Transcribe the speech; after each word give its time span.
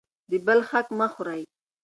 د 0.29 0.31
بل 0.45 0.59
حق 0.69 0.87
مه 0.99 1.07
خورئ. 1.13 1.41